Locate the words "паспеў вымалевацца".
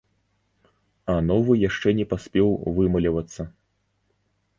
2.13-3.41